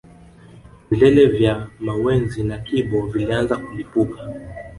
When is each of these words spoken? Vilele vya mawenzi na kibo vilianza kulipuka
Vilele 0.91 1.25
vya 1.25 1.67
mawenzi 1.79 2.43
na 2.43 2.57
kibo 2.57 3.05
vilianza 3.07 3.57
kulipuka 3.57 4.27